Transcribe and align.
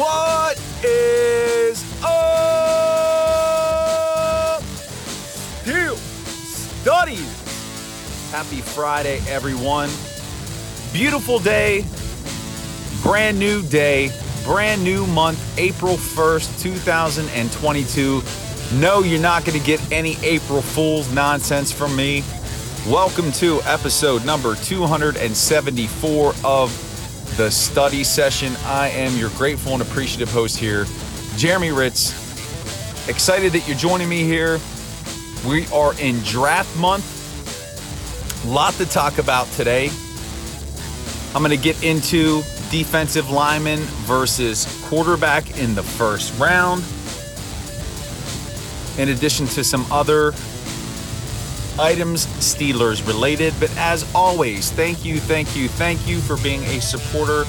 What 0.00 0.56
is 0.82 1.84
up, 2.02 2.12
Pew 5.62 5.94
Studies? 5.94 8.30
Happy 8.30 8.62
Friday, 8.62 9.20
everyone. 9.28 9.90
Beautiful 10.94 11.38
day, 11.38 11.84
brand 13.02 13.38
new 13.38 13.60
day, 13.60 14.10
brand 14.42 14.82
new 14.82 15.06
month, 15.08 15.38
April 15.58 15.98
1st, 15.98 16.62
2022. 16.62 18.22
No, 18.80 19.00
you're 19.00 19.20
not 19.20 19.44
going 19.44 19.60
to 19.60 19.66
get 19.66 19.82
any 19.92 20.16
April 20.22 20.62
Fool's 20.62 21.12
nonsense 21.12 21.70
from 21.70 21.94
me. 21.94 22.24
Welcome 22.88 23.32
to 23.32 23.60
episode 23.64 24.24
number 24.24 24.54
274 24.54 26.34
of 26.42 26.89
the 27.40 27.50
study 27.50 28.04
session. 28.04 28.54
I 28.66 28.90
am 28.90 29.16
your 29.16 29.30
grateful 29.30 29.72
and 29.72 29.80
appreciative 29.80 30.30
host 30.30 30.58
here, 30.58 30.84
Jeremy 31.38 31.70
Ritz. 31.70 32.12
Excited 33.08 33.52
that 33.52 33.66
you're 33.66 33.78
joining 33.78 34.10
me 34.10 34.24
here. 34.24 34.60
We 35.48 35.66
are 35.68 35.98
in 35.98 36.18
draft 36.18 36.76
month. 36.76 38.44
Lot 38.44 38.74
to 38.74 38.84
talk 38.84 39.16
about 39.16 39.46
today. 39.52 39.88
I'm 41.34 41.42
going 41.42 41.56
to 41.56 41.56
get 41.56 41.82
into 41.82 42.42
defensive 42.70 43.30
lineman 43.30 43.80
versus 44.04 44.66
quarterback 44.90 45.58
in 45.58 45.74
the 45.74 45.82
first 45.82 46.38
round. 46.38 46.84
In 48.98 49.16
addition 49.16 49.46
to 49.46 49.64
some 49.64 49.90
other 49.90 50.32
items 51.80 52.26
Steelers 52.38 53.06
related. 53.06 53.54
But 53.58 53.74
as 53.76 54.06
always, 54.14 54.70
thank 54.70 55.04
you, 55.04 55.18
thank 55.18 55.56
you, 55.56 55.68
thank 55.68 56.06
you 56.06 56.20
for 56.20 56.36
being 56.36 56.62
a 56.64 56.80
supporter 56.80 57.44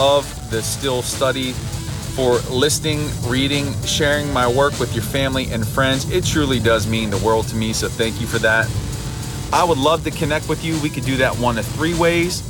of 0.00 0.50
the 0.50 0.62
Steel 0.62 1.02
Study, 1.02 1.52
for 1.52 2.38
listening, 2.50 3.08
reading, 3.24 3.72
sharing 3.82 4.32
my 4.32 4.46
work 4.46 4.78
with 4.80 4.94
your 4.94 5.04
family 5.04 5.50
and 5.52 5.66
friends. 5.66 6.10
It 6.10 6.24
truly 6.24 6.58
does 6.58 6.86
mean 6.86 7.10
the 7.10 7.18
world 7.18 7.46
to 7.48 7.56
me, 7.56 7.72
so 7.72 7.88
thank 7.88 8.20
you 8.20 8.26
for 8.26 8.38
that. 8.38 8.70
I 9.52 9.62
would 9.62 9.78
love 9.78 10.02
to 10.04 10.10
connect 10.10 10.48
with 10.48 10.64
you. 10.64 10.80
We 10.80 10.90
could 10.90 11.04
do 11.04 11.16
that 11.18 11.34
one 11.38 11.56
of 11.56 11.64
three 11.66 11.94
ways. 11.94 12.42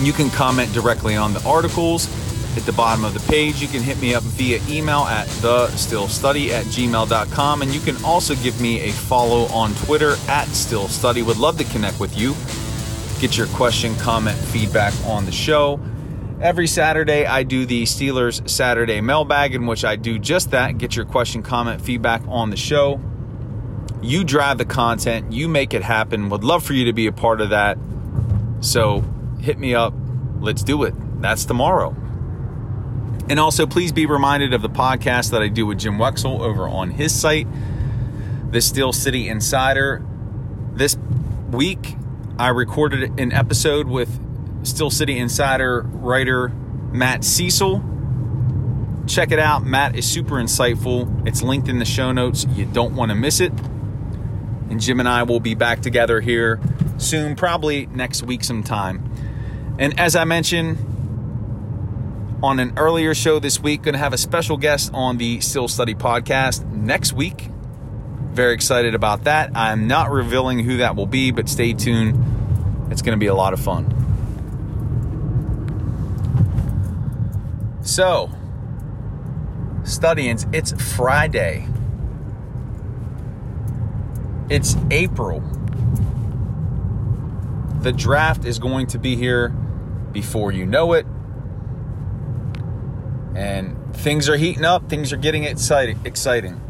You 0.00 0.12
can 0.12 0.30
comment 0.30 0.72
directly 0.72 1.16
on 1.16 1.32
the 1.32 1.42
articles 1.46 2.08
at 2.56 2.64
the 2.64 2.72
bottom 2.72 3.04
of 3.04 3.14
the 3.14 3.20
page. 3.30 3.60
You 3.60 3.68
can 3.68 3.82
hit 3.82 4.00
me 4.00 4.14
up 4.14 4.22
via 4.22 4.60
email 4.68 5.00
at 5.00 5.26
thesteelstudy 5.26 6.50
at 6.50 6.66
gmail.com. 6.66 7.62
And 7.62 7.74
you 7.74 7.80
can 7.80 8.02
also 8.04 8.34
give 8.36 8.60
me 8.60 8.80
a 8.80 8.92
follow 8.92 9.44
on 9.46 9.74
Twitter 9.74 10.12
at 10.28 10.48
steelstudy. 10.48 11.24
Would 11.24 11.38
love 11.38 11.58
to 11.58 11.64
connect 11.64 12.00
with 12.00 12.16
you. 12.18 12.34
Get 13.20 13.38
your 13.38 13.46
question, 13.48 13.94
comment, 13.96 14.36
feedback 14.36 14.92
on 15.06 15.26
the 15.26 15.32
show. 15.32 15.80
Every 16.40 16.66
Saturday, 16.66 17.24
I 17.24 17.44
do 17.44 17.66
the 17.66 17.84
Steelers 17.84 18.48
Saturday 18.48 19.00
mailbag, 19.00 19.54
in 19.54 19.66
which 19.66 19.84
I 19.84 19.94
do 19.94 20.18
just 20.18 20.50
that 20.50 20.76
get 20.76 20.96
your 20.96 21.04
question, 21.04 21.44
comment, 21.44 21.80
feedback 21.80 22.22
on 22.26 22.50
the 22.50 22.56
show. 22.56 23.00
You 24.02 24.24
drive 24.24 24.58
the 24.58 24.64
content, 24.64 25.32
you 25.32 25.46
make 25.46 25.72
it 25.72 25.84
happen. 25.84 26.30
Would 26.30 26.42
love 26.42 26.64
for 26.64 26.72
you 26.72 26.86
to 26.86 26.92
be 26.92 27.06
a 27.06 27.12
part 27.12 27.40
of 27.40 27.50
that. 27.50 27.78
So 28.60 29.04
hit 29.40 29.56
me 29.56 29.76
up. 29.76 29.94
Let's 30.40 30.64
do 30.64 30.82
it. 30.82 30.94
That's 31.20 31.44
tomorrow. 31.44 31.94
And 33.28 33.38
also, 33.38 33.66
please 33.66 33.92
be 33.92 34.06
reminded 34.06 34.52
of 34.52 34.62
the 34.62 34.68
podcast 34.68 35.30
that 35.30 35.42
I 35.42 35.48
do 35.48 35.64
with 35.66 35.78
Jim 35.78 35.96
Wexell 35.96 36.40
over 36.40 36.68
on 36.68 36.90
his 36.90 37.14
site, 37.14 37.46
The 38.50 38.60
Steel 38.60 38.92
City 38.92 39.28
Insider. 39.28 40.04
This 40.72 40.96
week, 41.50 41.96
I 42.38 42.48
recorded 42.48 43.18
an 43.20 43.32
episode 43.32 43.86
with 43.86 44.20
Steel 44.66 44.90
City 44.90 45.18
Insider 45.18 45.82
writer 45.82 46.48
Matt 46.48 47.24
Cecil. 47.24 47.82
Check 49.06 49.32
it 49.32 49.38
out. 49.38 49.64
Matt 49.64 49.96
is 49.96 50.08
super 50.08 50.36
insightful. 50.36 51.26
It's 51.26 51.42
linked 51.42 51.68
in 51.68 51.78
the 51.78 51.84
show 51.84 52.12
notes. 52.12 52.46
You 52.54 52.66
don't 52.66 52.94
want 52.94 53.10
to 53.10 53.14
miss 53.14 53.40
it 53.40 53.52
and 54.72 54.80
Jim 54.80 55.00
and 55.00 55.08
I 55.08 55.22
will 55.22 55.38
be 55.38 55.54
back 55.54 55.82
together 55.82 56.20
here 56.22 56.58
soon, 56.96 57.36
probably 57.36 57.86
next 57.86 58.22
week 58.22 58.42
sometime. 58.42 59.04
And 59.78 60.00
as 60.00 60.16
I 60.16 60.24
mentioned 60.24 60.78
on 62.42 62.58
an 62.58 62.72
earlier 62.76 63.14
show 63.14 63.38
this 63.38 63.60
week, 63.60 63.82
going 63.82 63.92
to 63.92 63.98
have 63.98 64.12
a 64.12 64.18
special 64.18 64.56
guest 64.56 64.90
on 64.92 65.16
the 65.16 65.40
Steel 65.40 65.68
Study 65.68 65.94
podcast 65.94 66.68
next 66.70 67.12
week. 67.12 67.48
Very 68.32 68.54
excited 68.54 68.94
about 68.94 69.24
that. 69.24 69.52
I'm 69.54 69.86
not 69.86 70.10
revealing 70.10 70.58
who 70.58 70.78
that 70.78 70.96
will 70.96 71.06
be, 71.06 71.30
but 71.30 71.48
stay 71.48 71.72
tuned. 71.72 72.90
It's 72.90 73.00
going 73.00 73.16
to 73.16 73.20
be 73.20 73.26
a 73.26 73.34
lot 73.34 73.52
of 73.52 73.60
fun. 73.60 73.98
So, 77.82 78.30
studying, 79.84 80.38
it's 80.52 80.96
Friday. 80.96 81.66
It's 84.48 84.76
April. 84.90 85.40
The 87.82 87.92
draft 87.92 88.44
is 88.44 88.58
going 88.58 88.88
to 88.88 88.98
be 88.98 89.14
here 89.14 89.50
before 90.12 90.52
you 90.52 90.66
know 90.66 90.92
it. 90.94 91.06
And 93.34 93.94
things 93.96 94.28
are 94.28 94.36
heating 94.36 94.64
up, 94.64 94.88
things 94.88 95.12
are 95.12 95.16
getting 95.16 95.44
exciting. 95.44 96.60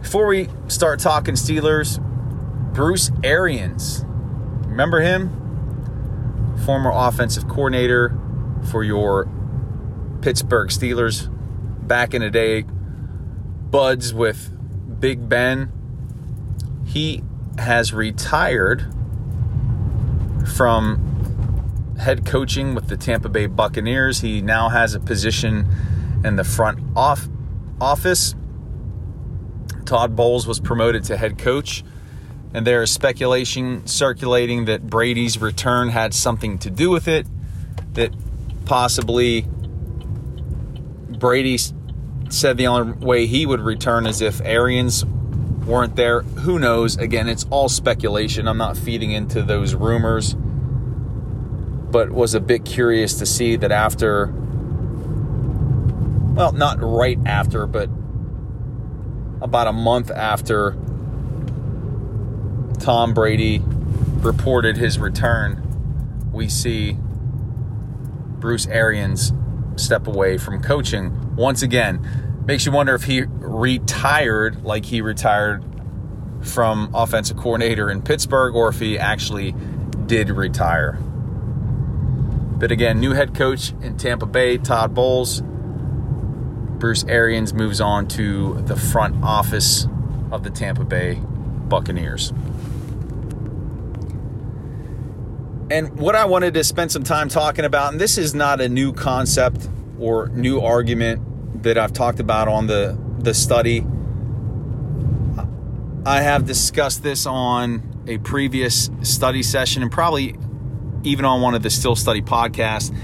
Before 0.00 0.26
we 0.26 0.48
start 0.68 1.00
talking 1.00 1.34
Steelers, 1.34 1.98
Bruce 2.72 3.10
Arians. 3.22 4.04
Remember 4.66 5.00
him? 5.00 5.30
Former 6.64 6.90
offensive 6.92 7.48
coordinator 7.48 8.16
for 8.70 8.84
your 8.84 9.28
Pittsburgh 10.22 10.68
Steelers 10.68 11.28
back 11.86 12.14
in 12.14 12.22
the 12.22 12.30
day. 12.30 12.62
Buds 13.70 14.14
with 14.14 14.50
Big 15.00 15.28
Ben 15.28 15.72
he 16.94 17.22
has 17.58 17.92
retired 17.92 18.86
from 20.54 21.13
head 21.98 22.26
coaching 22.26 22.74
with 22.74 22.88
the 22.88 22.96
Tampa 22.96 23.28
Bay 23.28 23.46
Buccaneers. 23.46 24.20
He 24.20 24.40
now 24.40 24.68
has 24.68 24.94
a 24.94 25.00
position 25.00 25.66
in 26.24 26.36
the 26.36 26.44
front 26.44 26.78
off 26.96 27.28
office. 27.80 28.34
Todd 29.84 30.16
Bowles 30.16 30.46
was 30.46 30.60
promoted 30.60 31.04
to 31.04 31.16
head 31.16 31.38
coach, 31.38 31.84
and 32.54 32.66
there 32.66 32.82
is 32.82 32.90
speculation 32.90 33.86
circulating 33.86 34.64
that 34.64 34.88
Brady's 34.88 35.38
return 35.40 35.90
had 35.90 36.14
something 36.14 36.58
to 36.58 36.70
do 36.70 36.90
with 36.90 37.06
it. 37.06 37.26
That 37.92 38.12
possibly 38.64 39.46
Brady 41.18 41.58
said 42.30 42.56
the 42.56 42.66
only 42.66 42.92
way 43.04 43.26
he 43.26 43.46
would 43.46 43.60
return 43.60 44.06
is 44.06 44.20
if 44.20 44.40
Arians 44.40 45.04
weren't 45.04 45.96
there. 45.96 46.22
Who 46.22 46.58
knows? 46.58 46.96
Again, 46.96 47.28
it's 47.28 47.46
all 47.50 47.68
speculation. 47.68 48.48
I'm 48.48 48.58
not 48.58 48.76
feeding 48.76 49.12
into 49.12 49.42
those 49.42 49.74
rumors. 49.74 50.34
But 51.94 52.10
was 52.10 52.34
a 52.34 52.40
bit 52.40 52.64
curious 52.64 53.14
to 53.20 53.26
see 53.26 53.54
that 53.54 53.70
after, 53.70 54.26
well, 56.34 56.50
not 56.50 56.78
right 56.80 57.20
after, 57.24 57.68
but 57.68 57.88
about 59.40 59.68
a 59.68 59.72
month 59.72 60.10
after 60.10 60.76
Tom 62.80 63.14
Brady 63.14 63.62
reported 63.64 64.76
his 64.76 64.98
return, 64.98 65.62
we 66.32 66.48
see 66.48 66.98
Bruce 68.40 68.66
Arians 68.66 69.32
step 69.76 70.08
away 70.08 70.36
from 70.36 70.60
coaching 70.60 71.36
once 71.36 71.62
again 71.62 72.44
makes 72.44 72.66
you 72.66 72.72
wonder 72.72 72.96
if 72.96 73.04
he 73.04 73.22
retired 73.22 74.64
like 74.64 74.84
he 74.84 75.00
retired 75.00 75.62
from 76.42 76.90
offensive 76.92 77.36
coordinator 77.36 77.88
in 77.88 78.02
Pittsburgh 78.02 78.56
or 78.56 78.70
if 78.70 78.80
he 78.80 78.98
actually 78.98 79.54
did 80.06 80.28
retire. 80.30 80.98
But 82.56 82.70
again, 82.70 83.00
new 83.00 83.12
head 83.12 83.34
coach 83.34 83.72
in 83.82 83.96
Tampa 83.96 84.26
Bay, 84.26 84.58
Todd 84.58 84.94
Bowles. 84.94 85.42
Bruce 86.78 87.04
Arians 87.04 87.54
moves 87.54 87.80
on 87.80 88.06
to 88.08 88.60
the 88.62 88.76
front 88.76 89.24
office 89.24 89.88
of 90.30 90.42
the 90.42 90.50
Tampa 90.50 90.84
Bay 90.84 91.20
Buccaneers. 91.68 92.32
And 95.70 95.98
what 95.98 96.14
I 96.14 96.26
wanted 96.26 96.54
to 96.54 96.64
spend 96.64 96.92
some 96.92 97.04
time 97.04 97.28
talking 97.28 97.64
about, 97.64 97.92
and 97.92 98.00
this 98.00 98.18
is 98.18 98.34
not 98.34 98.60
a 98.60 98.68
new 98.68 98.92
concept 98.92 99.68
or 99.98 100.28
new 100.28 100.60
argument 100.60 101.62
that 101.62 101.78
I've 101.78 101.92
talked 101.92 102.20
about 102.20 102.48
on 102.48 102.66
the 102.66 102.98
the 103.18 103.32
study. 103.32 103.84
I 106.06 106.20
have 106.20 106.44
discussed 106.44 107.02
this 107.02 107.24
on 107.24 108.04
a 108.06 108.18
previous 108.18 108.90
study 109.02 109.42
session 109.42 109.82
and 109.82 109.90
probably 109.90 110.36
even 111.04 111.24
on 111.24 111.40
one 111.40 111.54
of 111.54 111.62
the 111.62 111.70
Steel 111.70 111.96
Study 111.96 112.22
podcasts. 112.22 112.94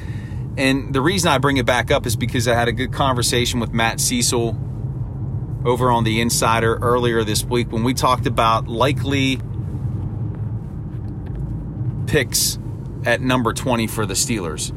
And 0.57 0.93
the 0.93 1.01
reason 1.01 1.31
I 1.31 1.39
bring 1.39 1.57
it 1.57 1.67
back 1.67 1.91
up 1.91 2.07
is 2.07 2.17
because 2.17 2.49
I 2.49 2.55
had 2.55 2.69
a 2.69 2.73
good 2.73 2.93
conversation 2.93 3.61
with 3.61 3.73
Matt 3.73 4.01
Cecil 4.01 4.59
over 5.65 5.91
on 5.91 6.05
the 6.05 6.21
Insider 6.21 6.77
earlier 6.77 7.23
this 7.25 7.45
week 7.45 7.71
when 7.71 7.85
we 7.85 7.95
talked 7.95 8.27
about 8.27 8.67
likely 8.67 9.41
picks 12.07 12.59
at 13.05 13.21
number 13.21 13.53
20 13.53 13.87
for 13.87 14.05
the 14.05 14.15
Steelers. 14.15 14.75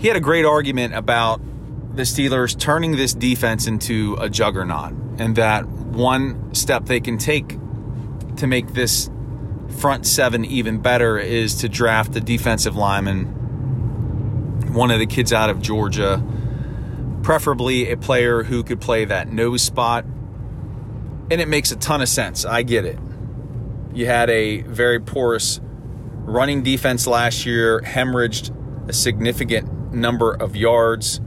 He 0.00 0.08
had 0.08 0.16
a 0.16 0.20
great 0.20 0.44
argument 0.44 0.94
about 0.94 1.40
the 1.94 2.02
Steelers 2.02 2.58
turning 2.58 2.96
this 2.96 3.14
defense 3.14 3.66
into 3.66 4.16
a 4.20 4.28
juggernaut, 4.28 4.92
and 5.18 5.36
that 5.36 5.66
one 5.66 6.52
step 6.54 6.86
they 6.86 7.00
can 7.00 7.18
take 7.18 7.56
to 8.36 8.46
make 8.46 8.74
this 8.74 9.08
front 9.74 10.06
seven 10.06 10.44
even 10.44 10.78
better 10.78 11.18
is 11.18 11.56
to 11.56 11.68
draft 11.68 12.16
a 12.16 12.20
defensive 12.20 12.76
lineman, 12.76 14.72
one 14.72 14.90
of 14.90 14.98
the 14.98 15.06
kids 15.06 15.32
out 15.32 15.50
of 15.50 15.60
Georgia, 15.60 16.22
preferably 17.22 17.90
a 17.90 17.96
player 17.96 18.42
who 18.42 18.62
could 18.62 18.80
play 18.80 19.04
that 19.04 19.32
nose 19.32 19.62
spot. 19.62 20.04
And 21.30 21.40
it 21.40 21.48
makes 21.48 21.72
a 21.72 21.76
ton 21.76 22.02
of 22.02 22.08
sense. 22.08 22.44
I 22.44 22.62
get 22.62 22.84
it. 22.84 22.98
You 23.92 24.06
had 24.06 24.28
a 24.30 24.62
very 24.62 25.00
porous 25.00 25.60
running 26.24 26.62
defense 26.62 27.06
last 27.06 27.46
year, 27.46 27.80
hemorrhaged 27.80 28.88
a 28.88 28.92
significant 28.92 29.92
number 29.92 30.32
of 30.34 30.56
yards. 30.56 31.20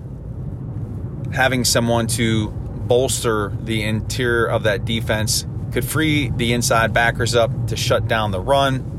Having 1.33 1.65
someone 1.65 2.07
to 2.07 2.49
bolster 2.49 3.51
the 3.61 3.83
interior 3.83 4.45
of 4.45 4.63
that 4.63 4.85
defense 4.85 5.45
could 5.71 5.85
free 5.85 6.29
the 6.29 6.53
inside 6.53 6.93
backers 6.93 7.35
up 7.35 7.67
to 7.67 7.75
shut 7.75 8.07
down 8.07 8.31
the 8.31 8.39
run. 8.39 8.93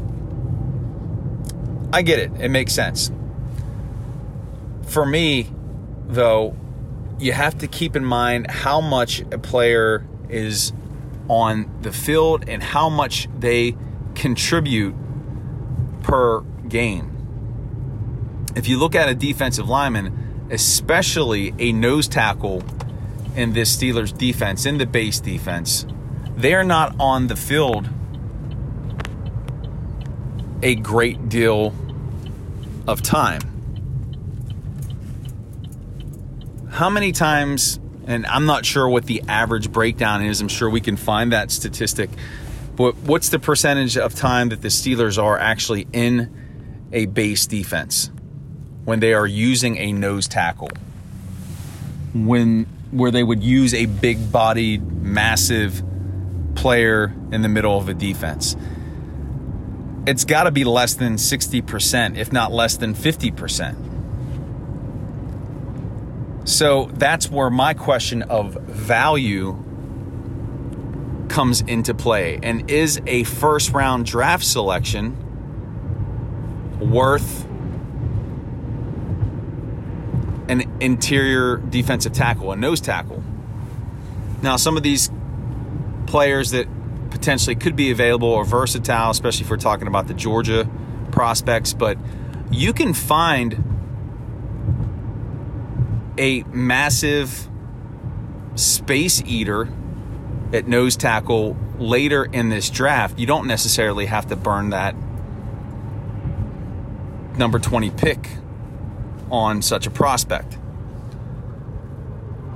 I 1.93 2.03
get 2.03 2.19
it, 2.19 2.33
it 2.41 2.51
makes 2.51 2.73
sense. 2.73 3.11
For 4.87 5.05
me, 5.05 5.51
though, 6.07 6.57
you 7.19 7.33
have 7.33 7.59
to 7.59 7.67
keep 7.67 7.97
in 7.97 8.05
mind 8.05 8.51
how 8.51 8.81
much 8.81 9.21
a 9.33 9.39
player 9.39 10.07
is 10.29 10.73
on 11.29 11.71
the 11.83 11.93
field 11.93 12.49
and 12.49 12.63
how 12.63 12.89
much 12.89 13.29
they 13.39 13.77
contribute 14.15 14.95
per 16.03 16.41
game. 16.69 17.15
If 18.57 18.69
you 18.69 18.79
look 18.79 18.95
at 18.95 19.09
a 19.09 19.15
defensive 19.15 19.69
lineman, 19.69 20.49
especially 20.51 21.55
a 21.59 21.73
nose 21.73 22.09
tackle 22.09 22.63
in 23.37 23.53
this 23.53 23.77
Steelers 23.77 24.17
defense, 24.17 24.67
in 24.67 24.79
the 24.79 24.87
base 24.87 25.21
defense, 25.21 25.87
they're 26.39 26.65
not 26.65 26.95
on 27.01 27.27
the 27.27 27.35
field 27.35 27.89
a 30.63 30.77
great 30.77 31.29
deal 31.29 31.75
of 32.87 33.03
time. 33.03 33.43
How 36.71 36.89
many 36.91 37.11
times, 37.11 37.81
and 38.07 38.25
I'm 38.27 38.47
not 38.47 38.65
sure 38.65 38.89
what 38.89 39.07
the 39.07 39.23
average 39.27 39.73
breakdown 39.73 40.25
is, 40.25 40.41
I'm 40.41 40.49
sure 40.49 40.71
we 40.71 40.81
can 40.81 40.97
find 40.97 41.33
that 41.33 41.51
statistic, 41.51 42.09
but 42.77 42.95
what's 42.99 43.31
the 43.31 43.41
percentage 43.41 43.99
of 43.99 44.15
time 44.15 44.51
that 44.51 44.63
the 44.63 44.69
Steelers 44.69 45.21
are 45.21 45.37
actually 45.37 45.89
in 45.93 46.89
a 46.93 47.07
base 47.07 47.49
defense 47.49 48.13
when 48.85 49.01
they 49.01 49.13
are 49.13 49.27
using 49.27 49.77
a 49.77 49.93
nose 49.93 50.29
tackle? 50.29 50.71
When 52.15 52.67
where 52.93 53.11
they 53.11 53.25
would 53.25 53.43
use 53.43 53.75
a 53.75 53.87
big 53.87 54.31
bodied, 54.33 55.03
massive 55.03 55.83
player 56.59 57.15
in 57.31 57.43
the 57.43 57.49
middle 57.49 57.79
of 57.79 57.89
a 57.89 57.95
defense. 57.95 58.57
It's 60.09 60.25
got 60.25 60.45
to 60.45 60.51
be 60.51 60.65
less 60.65 60.95
than 60.95 61.15
60%, 61.15 62.17
if 62.17 62.33
not 62.33 62.51
less 62.51 62.77
than 62.77 62.95
50%. 62.95 63.77
So 66.49 66.91
that's 66.95 67.31
where 67.31 67.49
my 67.49 67.75
question 67.75 68.23
of 68.23 68.55
value 68.55 69.57
comes 71.29 71.61
into 71.61 71.95
play. 71.95 72.41
And 72.43 72.69
is 72.69 73.01
a 73.07 73.23
first 73.23 73.71
round 73.71 74.07
draft 74.07 74.45
selection 74.45 75.17
worth 76.81 77.45
an 80.49 80.65
interior 80.81 81.59
defensive 81.59 82.15
tackle, 82.15 82.51
a 82.51 82.57
nose 82.57 82.81
tackle? 82.81 83.23
Now, 84.43 84.57
some 84.57 84.77
of 84.77 84.83
these 84.83 85.11
players 86.09 86.51
that 86.53 86.67
potentially 87.11 87.55
could 87.55 87.77
be 87.77 87.91
available 87.91 88.29
or 88.29 88.45
versatile, 88.45 89.11
especially 89.11 89.45
if 89.45 89.51
we're 89.51 89.57
talking 89.59 89.87
about 89.87 90.09
the 90.09 90.15
Georgia 90.15 90.69
prospects. 91.13 91.75
But 91.75 91.99
you 92.51 92.73
can 92.73 92.95
find 92.95 93.65
a 96.19 96.43
massive 96.45 97.49
space 98.55 99.23
eater 99.25 99.69
at 100.53 100.67
nose 100.67 100.97
tackle 100.97 101.57
later 101.79 102.25
in 102.25 102.49
this 102.49 102.71
draft. 102.71 103.19
You 103.19 103.27
don't 103.27 103.47
necessarily 103.47 104.07
have 104.07 104.27
to 104.29 104.37
burn 104.37 104.71
that 104.71 104.95
number 107.37 107.59
20 107.59 107.91
pick 107.91 108.29
on 109.31 109.63
such 109.63 109.87
a 109.87 109.91
prospect. 109.91 110.59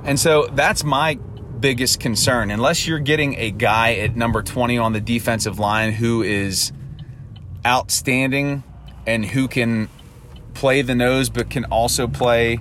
And 0.03 0.19
so 0.19 0.47
that's 0.47 0.83
my 0.83 1.19
biggest 1.63 2.01
concern. 2.01 2.51
Unless 2.51 2.87
you're 2.87 2.99
getting 2.99 3.35
a 3.39 3.49
guy 3.49 3.93
at 3.93 4.17
number 4.17 4.43
20 4.43 4.77
on 4.77 4.91
the 4.91 4.99
defensive 4.99 5.59
line 5.59 5.93
who 5.93 6.21
is 6.21 6.73
outstanding 7.65 8.63
and 9.07 9.23
who 9.23 9.47
can 9.47 9.87
play 10.53 10.81
the 10.81 10.93
nose 10.93 11.29
but 11.29 11.49
can 11.49 11.63
also 11.63 12.05
play 12.05 12.59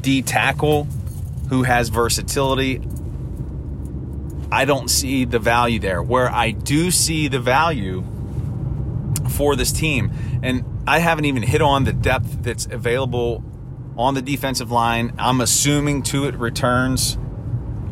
D 0.00 0.20
tackle, 0.20 0.88
who 1.48 1.62
has 1.62 1.88
versatility, 1.88 2.82
I 4.50 4.64
don't 4.64 4.88
see 4.88 5.24
the 5.24 5.38
value 5.38 5.78
there. 5.78 6.02
Where 6.02 6.28
I 6.28 6.50
do 6.50 6.90
see 6.90 7.28
the 7.28 7.38
value 7.38 8.02
for 9.30 9.54
this 9.54 9.70
team, 9.70 10.10
and 10.42 10.64
I 10.88 10.98
haven't 10.98 11.26
even 11.26 11.44
hit 11.44 11.62
on 11.62 11.84
the 11.84 11.92
depth 11.92 12.42
that's 12.42 12.66
available 12.66 13.44
on 13.96 14.14
the 14.14 14.22
defensive 14.22 14.72
line. 14.72 15.12
I'm 15.18 15.40
assuming 15.40 16.02
Tuitt 16.02 16.36
returns 16.36 17.16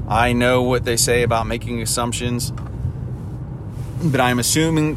I 0.08 0.32
know 0.32 0.62
what 0.62 0.84
they 0.84 0.96
say 0.96 1.22
about 1.22 1.46
making 1.46 1.80
assumptions, 1.80 2.52
but 4.02 4.20
I'm 4.20 4.38
assuming 4.38 4.96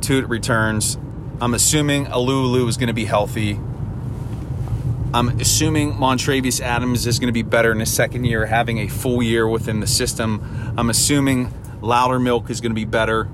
Tuitt 0.00 0.28
returns. 0.28 0.96
I'm 1.40 1.52
assuming 1.52 2.06
Alualu 2.06 2.68
is 2.68 2.76
going 2.76 2.86
to 2.88 2.94
be 2.94 3.04
healthy. 3.04 3.60
I'm 5.12 5.40
assuming 5.40 5.94
Montravius 5.94 6.60
Adams 6.60 7.06
is 7.06 7.18
going 7.18 7.28
to 7.28 7.32
be 7.32 7.42
better 7.42 7.72
in 7.72 7.80
his 7.80 7.92
second 7.92 8.24
year, 8.24 8.46
having 8.46 8.78
a 8.78 8.88
full 8.88 9.22
year 9.22 9.46
within 9.46 9.80
the 9.80 9.86
system. 9.86 10.74
I'm 10.76 10.90
assuming 10.90 11.48
Loudermilk 11.80 12.48
is 12.50 12.60
going 12.60 12.70
to 12.70 12.74
be 12.74 12.84
better. 12.84 13.28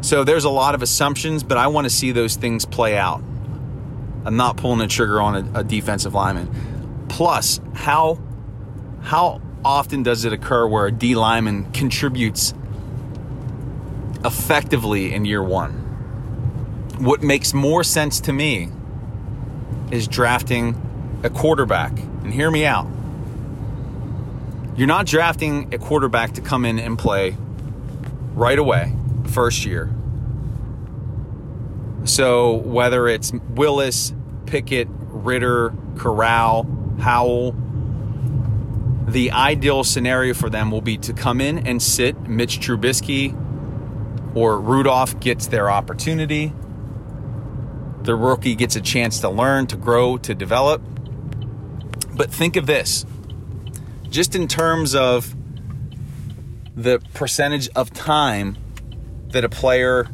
So 0.00 0.24
there's 0.24 0.44
a 0.44 0.50
lot 0.50 0.74
of 0.74 0.82
assumptions, 0.82 1.42
but 1.42 1.58
I 1.58 1.66
want 1.66 1.84
to 1.84 1.90
see 1.90 2.12
those 2.12 2.36
things 2.36 2.64
play 2.64 2.96
out. 2.96 3.22
I'm 4.24 4.36
not 4.36 4.56
pulling 4.56 4.78
the 4.78 4.86
trigger 4.86 5.20
on 5.20 5.54
a, 5.54 5.60
a 5.60 5.64
defensive 5.64 6.14
lineman. 6.14 7.06
Plus, 7.08 7.60
how 7.74 8.18
how 9.02 9.40
often 9.64 10.02
does 10.02 10.24
it 10.24 10.32
occur 10.32 10.66
where 10.66 10.86
a 10.86 10.92
D 10.92 11.14
lineman 11.14 11.70
contributes 11.72 12.54
effectively 14.24 15.12
in 15.12 15.24
year 15.24 15.42
one? 15.42 15.72
What 16.98 17.22
makes 17.22 17.54
more 17.54 17.84
sense 17.84 18.20
to 18.22 18.32
me 18.32 18.70
is 19.90 20.08
drafting 20.08 21.20
a 21.22 21.30
quarterback. 21.30 21.98
And 22.22 22.32
hear 22.32 22.50
me 22.50 22.64
out. 22.64 22.86
You're 24.76 24.86
not 24.86 25.06
drafting 25.06 25.74
a 25.74 25.78
quarterback 25.78 26.32
to 26.32 26.40
come 26.40 26.64
in 26.64 26.78
and 26.78 26.98
play 26.98 27.36
right 28.34 28.58
away, 28.58 28.94
first 29.26 29.64
year. 29.64 29.90
So 32.04 32.54
whether 32.54 33.08
it's 33.08 33.32
Willis, 33.32 34.12
Pickett, 34.46 34.88
Ridder, 34.90 35.74
Corral, 35.96 36.66
Howell, 37.00 37.52
the 39.08 39.32
ideal 39.32 39.84
scenario 39.84 40.34
for 40.34 40.50
them 40.50 40.70
will 40.70 40.82
be 40.82 40.98
to 40.98 41.14
come 41.14 41.40
in 41.40 41.66
and 41.66 41.80
sit 41.80 42.28
Mitch 42.28 42.60
Trubisky 42.60 43.34
or 44.36 44.60
Rudolph 44.60 45.18
gets 45.18 45.46
their 45.46 45.70
opportunity. 45.70 46.52
The 48.02 48.14
rookie 48.14 48.54
gets 48.54 48.76
a 48.76 48.82
chance 48.82 49.20
to 49.20 49.30
learn, 49.30 49.66
to 49.68 49.76
grow, 49.76 50.18
to 50.18 50.34
develop. 50.34 50.82
But 52.14 52.30
think 52.30 52.56
of 52.56 52.66
this 52.66 53.06
just 54.10 54.34
in 54.34 54.46
terms 54.46 54.94
of 54.94 55.34
the 56.76 57.00
percentage 57.14 57.68
of 57.74 57.92
time 57.92 58.58
that 59.28 59.44
a 59.44 59.48
player 59.48 60.06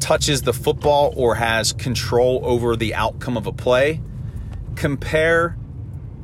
touches 0.00 0.42
the 0.42 0.52
football 0.52 1.12
or 1.16 1.36
has 1.36 1.72
control 1.72 2.40
over 2.44 2.74
the 2.74 2.94
outcome 2.94 3.36
of 3.36 3.46
a 3.46 3.52
play, 3.52 4.00
compare 4.74 5.56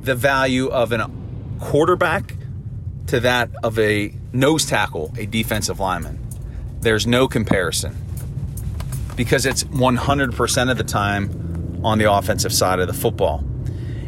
the 0.03 0.15
value 0.15 0.67
of 0.67 0.93
an 0.93 1.01
quarterback 1.61 2.35
to 3.09 3.21
that 3.21 3.51
of 3.63 3.79
a 3.79 4.15
nose 4.33 4.65
tackle, 4.65 5.13
a 5.17 5.27
defensive 5.27 5.79
lineman. 5.79 6.19
There's 6.81 7.07
no 7.07 7.29
comparison 7.29 7.97
because 9.17 9.45
it's 9.45 9.65
100% 9.65 10.71
of 10.71 10.79
the 10.79 10.85
time 10.85 11.81
on 11.85 11.99
the 11.99 12.11
offensive 12.11 12.53
side 12.53 12.81
of 12.81 12.87
the 12.87 12.95
football. 12.95 13.45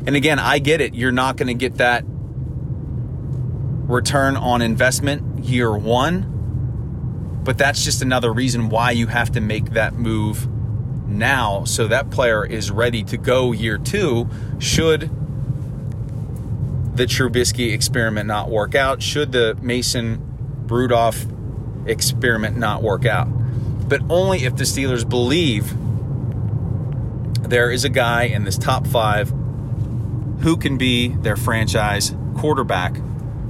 And 0.06 0.16
again, 0.16 0.38
I 0.38 0.58
get 0.58 0.80
it. 0.80 0.94
You're 0.94 1.12
not 1.12 1.36
going 1.36 1.48
to 1.48 1.54
get 1.54 1.76
that 1.76 2.04
return 2.06 4.36
on 4.36 4.62
investment 4.62 5.44
year 5.44 5.76
one, 5.76 7.40
but 7.44 7.58
that's 7.58 7.84
just 7.84 8.02
another 8.02 8.32
reason 8.32 8.68
why 8.68 8.92
you 8.92 9.08
have 9.08 9.32
to 9.32 9.40
make 9.40 9.72
that 9.72 9.94
move 9.94 10.48
now 11.06 11.64
so 11.64 11.88
that 11.88 12.10
player 12.10 12.44
is 12.44 12.70
ready 12.70 13.02
to 13.04 13.16
go 13.16 13.52
year 13.52 13.76
two 13.76 14.28
should 14.58 15.10
the 16.94 17.04
Trubisky 17.04 17.72
experiment 17.72 18.26
not 18.26 18.50
work 18.50 18.74
out? 18.74 19.02
Should 19.02 19.32
the 19.32 19.56
Mason 19.60 20.66
Rudolph 20.66 21.24
experiment 21.86 22.56
not 22.56 22.82
work 22.82 23.04
out? 23.06 23.28
but 23.92 24.00
only 24.08 24.44
if 24.44 24.56
the 24.56 24.64
Steelers 24.64 25.06
believe 25.06 25.74
there 27.46 27.70
is 27.70 27.84
a 27.84 27.90
guy 27.90 28.22
in 28.22 28.44
this 28.44 28.56
top 28.56 28.86
five 28.86 29.28
who 30.40 30.56
can 30.56 30.78
be 30.78 31.08
their 31.08 31.36
franchise 31.36 32.14
quarterback 32.38 32.96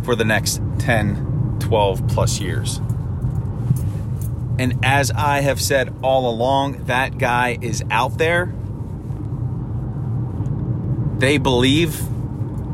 for 0.03 0.17
the 0.17 0.25
next 0.25 0.61
10, 0.81 1.59
12 1.61 2.09
plus 2.09 2.41
years. 2.41 2.79
And 4.59 4.85
as 4.85 5.13
I 5.13 5.43
have 5.43 5.61
said 5.61 5.95
all 6.03 6.29
along, 6.29 6.87
that 6.87 7.19
guy 7.19 7.57
is 7.61 7.85
out 7.89 8.19
there. 8.19 8.53
They 11.19 11.39
believe, 11.39 12.03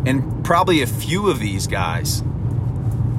and 0.08 0.42
probably 0.42 0.80
a 0.80 0.86
few 0.86 1.28
of 1.28 1.38
these 1.38 1.66
guys, 1.66 2.22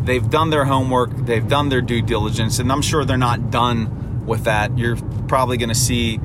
they've 0.05 0.27
done 0.27 0.49
their 0.49 0.65
homework, 0.65 1.15
they've 1.15 1.47
done 1.47 1.69
their 1.69 1.81
due 1.81 2.01
diligence, 2.01 2.57
and 2.57 2.71
I'm 2.71 2.81
sure 2.81 3.05
they're 3.05 3.15
not 3.15 3.51
done 3.51 4.25
with 4.25 4.45
that. 4.45 4.75
You're 4.75 4.97
probably 5.27 5.57
going 5.57 5.69
to 5.69 5.75
see 5.75 6.19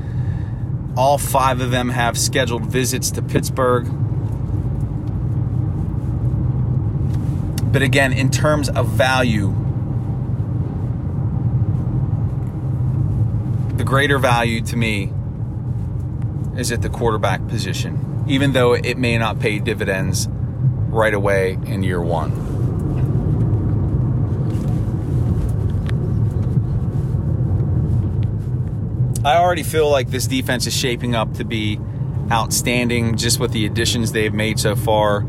all 0.97 1.19
five 1.19 1.61
of 1.61 1.71
them 1.71 1.91
have 1.91 2.17
scheduled 2.17 2.65
visits 2.65 3.11
to 3.11 3.21
Pittsburgh. 3.21 3.85
But 7.71 7.83
again, 7.83 8.15
in 8.15 8.31
terms 8.31 8.71
of 8.71 8.89
value, 8.89 9.49
the 13.77 13.85
greater 13.85 14.19
value 14.19 14.63
to 14.63 14.77
me 14.77 15.13
is 16.57 16.73
at 16.73 16.81
the 16.81 16.89
quarterback 16.89 17.47
position, 17.49 18.25
even 18.27 18.53
though 18.53 18.73
it 18.73 18.97
may 18.97 19.19
not 19.19 19.41
pay 19.41 19.59
dividends 19.59 20.27
right 20.95 21.13
away 21.13 21.59
in 21.67 21.83
year 21.83 22.01
one. 22.01 22.33
I 29.25 29.37
already 29.37 29.63
feel 29.63 29.91
like 29.91 30.11
this 30.11 30.27
defense 30.27 30.67
is 30.67 30.77
shaping 30.77 31.15
up 31.15 31.35
to 31.35 31.45
be 31.45 31.81
outstanding 32.31 33.17
just 33.17 33.41
with 33.41 33.53
the 33.53 33.67
additions 33.67 34.13
they've 34.13 34.33
made 34.33 34.61
so 34.61 34.77
far. 34.77 35.23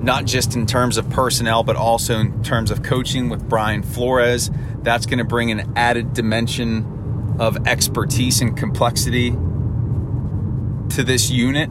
Not 0.00 0.24
just 0.24 0.54
in 0.56 0.66
terms 0.66 0.96
of 0.96 1.08
personnel, 1.08 1.62
but 1.62 1.76
also 1.76 2.18
in 2.18 2.42
terms 2.42 2.70
of 2.70 2.82
coaching 2.82 3.28
with 3.28 3.48
Brian 3.48 3.82
Flores. 3.82 4.50
That's 4.82 5.06
going 5.06 5.18
to 5.18 5.24
bring 5.24 5.50
an 5.50 5.72
added 5.76 6.12
dimension 6.12 7.36
of 7.38 7.66
expertise 7.66 8.40
and 8.40 8.56
complexity 8.56 9.30
to 9.30 11.04
this 11.04 11.30
unit. 11.30 11.70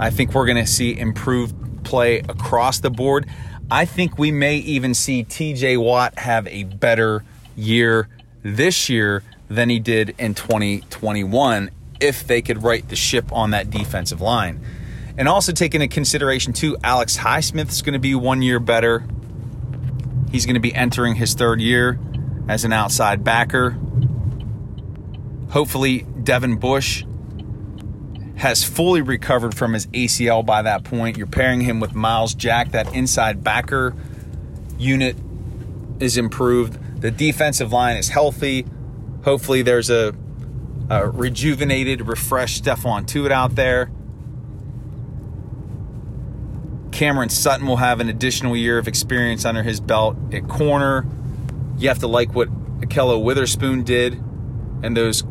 I 0.00 0.08
think 0.08 0.32
we're 0.32 0.46
going 0.46 0.56
to 0.56 0.66
see 0.66 0.98
improved 0.98 1.84
play 1.84 2.20
across 2.20 2.80
the 2.80 2.90
board. 2.90 3.28
I 3.70 3.84
think 3.84 4.18
we 4.18 4.32
may 4.32 4.56
even 4.56 4.94
see 4.94 5.24
TJ 5.24 5.76
Watt 5.76 6.18
have 6.18 6.46
a 6.46 6.64
better 6.64 7.22
year 7.54 8.08
this 8.42 8.88
year 8.88 9.22
than 9.48 9.68
he 9.68 9.78
did 9.78 10.14
in 10.18 10.34
2021 10.34 11.70
if 12.00 12.26
they 12.26 12.40
could 12.40 12.62
right 12.62 12.88
the 12.88 12.96
ship 12.96 13.30
on 13.30 13.50
that 13.50 13.68
defensive 13.68 14.22
line. 14.22 14.64
And 15.18 15.28
also 15.28 15.52
taking 15.52 15.82
into 15.82 15.94
consideration 15.94 16.54
too, 16.54 16.78
Alex 16.82 17.18
Highsmith 17.18 17.68
is 17.68 17.82
going 17.82 17.92
to 17.92 17.98
be 17.98 18.14
one 18.14 18.40
year 18.40 18.58
better. 18.58 19.04
He's 20.32 20.46
going 20.46 20.54
to 20.54 20.60
be 20.60 20.74
entering 20.74 21.16
his 21.16 21.34
third 21.34 21.60
year 21.60 22.00
as 22.48 22.64
an 22.64 22.72
outside 22.72 23.22
backer. 23.22 23.76
Hopefully, 25.50 26.06
Devin 26.22 26.56
Bush 26.56 27.04
has 28.40 28.64
fully 28.64 29.02
recovered 29.02 29.54
from 29.54 29.74
his 29.74 29.86
ACL 29.88 30.44
by 30.44 30.62
that 30.62 30.82
point. 30.82 31.18
You're 31.18 31.26
pairing 31.26 31.60
him 31.60 31.78
with 31.78 31.94
Myles 31.94 32.34
Jack, 32.34 32.70
that 32.70 32.94
inside 32.94 33.44
backer 33.44 33.94
unit 34.78 35.14
is 36.00 36.16
improved. 36.16 37.02
The 37.02 37.10
defensive 37.10 37.70
line 37.70 37.98
is 37.98 38.08
healthy. 38.08 38.64
Hopefully, 39.24 39.60
there's 39.60 39.90
a, 39.90 40.14
a 40.88 41.06
rejuvenated, 41.06 42.08
refreshed 42.08 42.64
Stephon 42.64 43.04
Tuitt 43.04 43.30
out 43.30 43.56
there. 43.56 43.90
Cameron 46.92 47.28
Sutton 47.28 47.66
will 47.66 47.76
have 47.76 48.00
an 48.00 48.08
additional 48.08 48.56
year 48.56 48.78
of 48.78 48.88
experience 48.88 49.44
under 49.44 49.62
his 49.62 49.80
belt 49.80 50.16
at 50.32 50.48
corner. 50.48 51.06
You 51.76 51.88
have 51.88 51.98
to 51.98 52.06
like 52.06 52.34
what 52.34 52.48
Ahkello 52.80 53.22
Witherspoon 53.22 53.84
did 53.84 54.14
in 54.82 54.94
those 54.94 55.24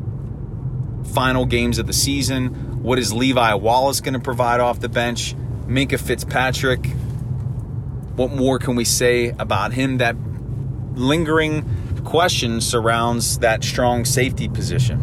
final 1.11 1.47
games 1.47 1.79
of 1.79 1.87
the 1.87 1.93
season. 1.93 2.68
What 2.81 2.98
is 2.98 3.12
Levi 3.12 3.55
Wallace 3.55 4.00
going 4.00 4.13
to 4.13 4.19
provide 4.19 4.62
off 4.62 4.79
the 4.79 4.88
bench? 4.88 5.36
Minkah 5.67 6.00
Fitzpatrick. 6.00 6.86
What 8.15 8.31
more 8.31 8.57
can 8.57 8.75
we 8.75 8.86
say 8.86 9.29
about 9.38 9.74
him? 9.74 9.98
That 9.98 10.15
lingering 10.93 12.01
question 12.05 12.62
surrounds 12.62 13.39
that 13.39 13.65
strong 13.65 14.05
safety 14.05 14.48
position. 14.48 14.98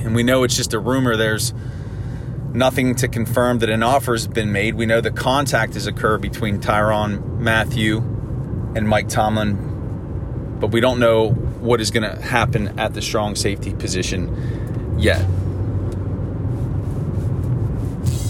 And 0.00 0.14
we 0.14 0.22
know 0.22 0.44
it's 0.44 0.54
just 0.54 0.74
a 0.74 0.78
rumor. 0.78 1.16
There's 1.16 1.54
nothing 2.52 2.94
to 2.96 3.08
confirm 3.08 3.60
that 3.60 3.70
an 3.70 3.82
offer 3.82 4.12
has 4.12 4.26
been 4.26 4.52
made. 4.52 4.74
We 4.74 4.84
know 4.84 5.00
the 5.00 5.10
contact 5.10 5.74
has 5.74 5.86
occurred 5.86 6.20
between 6.20 6.60
Tyrann 6.60 7.38
Mathieu 7.38 7.98
and 8.76 8.86
Mike 8.86 9.08
Tomlin, 9.08 10.58
but 10.60 10.72
we 10.72 10.80
don't 10.80 11.00
know 11.00 11.30
what 11.30 11.80
is 11.80 11.90
going 11.90 12.02
to 12.02 12.20
happen 12.20 12.78
at 12.78 12.92
the 12.92 13.00
strong 13.00 13.34
safety 13.34 13.74
position 13.74 14.98
yet. 14.98 15.26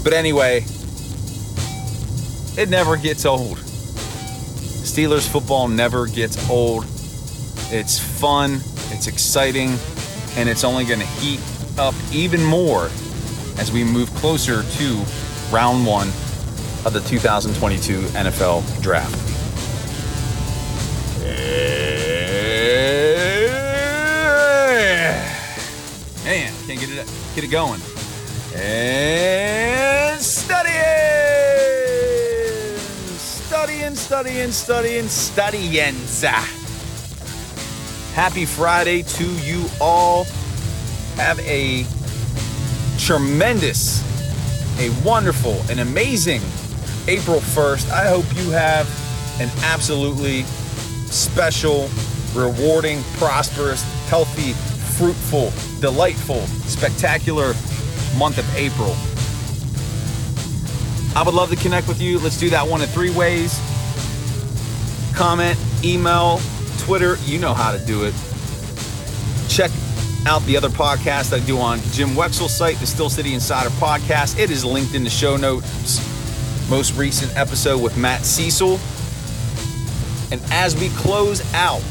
But 0.07 0.13
anyway, 0.13 0.63
it 2.57 2.69
never 2.69 2.95
gets 2.95 3.25
old. 3.25 3.57
Steelers 3.57 5.27
football 5.27 5.67
never 5.67 6.07
gets 6.07 6.49
old. 6.49 6.85
It's 7.71 7.99
fun, 7.99 8.61
it's 8.89 9.07
exciting, 9.07 9.77
and 10.37 10.47
it's 10.47 10.63
only 10.63 10.85
going 10.85 11.01
to 11.01 11.05
heat 11.05 11.41
up 11.77 11.93
even 12.13 12.41
more 12.41 12.85
as 13.57 13.69
we 13.73 13.83
move 13.83 14.09
closer 14.15 14.63
to 14.63 15.03
round 15.51 15.85
one 15.85 16.07
of 16.85 16.93
the 16.93 17.01
2022 17.01 17.99
NFL 17.99 18.81
Draft. 18.81 19.11
Man, 26.23 26.53
can't 26.65 26.79
get 26.79 26.89
it 26.91 27.11
get 27.35 27.43
it 27.43 27.51
going. 27.51 27.81
And 28.59 30.19
study 30.19 30.71
studying, 33.95 33.95
studying, 33.95 34.51
studying, 34.51 35.07
studying. 35.07 35.95
Happy 38.13 38.45
Friday 38.45 39.03
to 39.03 39.25
you 39.45 39.65
all. 39.79 40.23
Have 41.17 41.39
a 41.41 41.85
tremendous, 42.97 44.01
a 44.79 44.89
wonderful, 45.05 45.61
an 45.69 45.79
amazing 45.79 46.41
April 47.07 47.39
1st. 47.39 47.91
I 47.91 48.07
hope 48.07 48.25
you 48.37 48.49
have 48.51 48.87
an 49.39 49.51
absolutely 49.65 50.43
special, 51.11 51.89
rewarding, 52.33 53.03
prosperous, 53.17 53.83
healthy, 54.09 54.53
fruitful, 54.97 55.51
delightful, 55.79 56.41
spectacular 56.67 57.53
month 58.15 58.37
of 58.37 58.55
April. 58.55 58.95
I 61.15 61.23
would 61.23 61.33
love 61.33 61.49
to 61.49 61.55
connect 61.55 61.87
with 61.87 62.01
you. 62.01 62.19
Let's 62.19 62.37
do 62.37 62.49
that 62.51 62.67
one 62.67 62.81
in 62.81 62.87
three 62.87 63.09
ways 63.09 63.59
comment, 65.17 65.57
email, 65.83 66.39
Twitter. 66.77 67.17
You 67.25 67.39
know 67.39 67.55
how 67.55 67.71
to 67.71 67.83
do 67.85 68.03
it. 68.03 68.13
Check 69.49 69.71
out 70.27 70.43
the 70.43 70.55
other 70.55 70.69
podcast 70.69 71.33
I 71.33 71.43
do 71.43 71.57
on 71.57 71.79
Jim 71.91 72.09
Wexell's 72.09 72.55
site, 72.55 72.77
the 72.77 72.85
Steel 72.85 73.09
City 73.09 73.33
Insider 73.33 73.69
Podcast. 73.71 74.37
It 74.37 74.51
is 74.51 74.63
linked 74.63 74.93
in 74.93 75.03
the 75.03 75.09
show 75.09 75.35
notes. 75.35 75.99
Most 76.69 76.95
recent 76.95 77.35
episode 77.35 77.81
with 77.81 77.97
Matt 77.97 78.25
Cecil. 78.25 78.79
And 80.31 80.39
as 80.51 80.79
we 80.79 80.89
close 80.89 81.41
out 81.55 81.81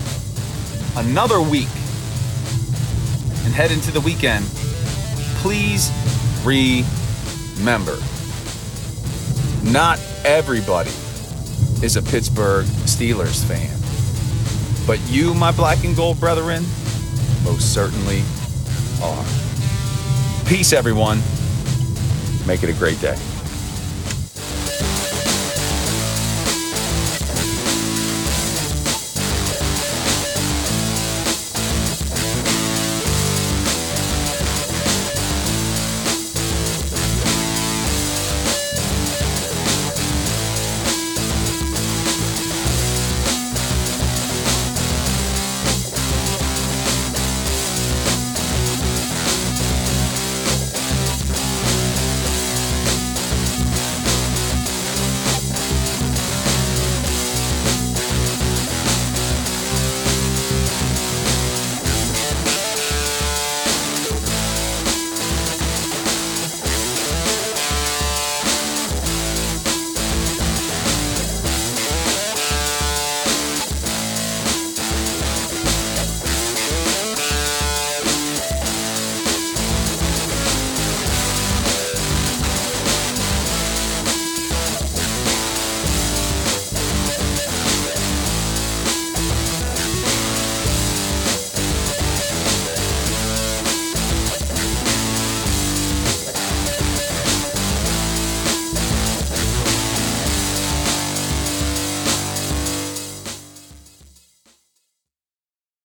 another 0.97 1.41
week 1.41 1.69
and 3.45 3.53
head 3.53 3.73
into 3.73 3.91
the 3.91 4.01
weekend, 4.01 4.45
please 5.47 5.93
remember 6.45 7.97
not 9.63 10.01
everybody 10.25 10.91
is 11.85 11.95
a 11.95 12.03
Pittsburgh 12.03 12.67
Steelers 12.85 13.45
fan. 13.45 13.71
But 14.89 14.99
you, 15.09 15.35
my 15.35 15.53
black 15.53 15.85
and 15.85 15.95
gold 15.95 16.19
brethren, 16.19 16.65
most 17.45 17.73
certainly 17.73 18.25
are. 19.01 19.25
Peace, 20.47 20.73
everyone. 20.73 21.19
Make 22.45 22.65
it 22.65 22.69
a 22.69 22.77
great 22.77 23.01
day. 23.01 23.17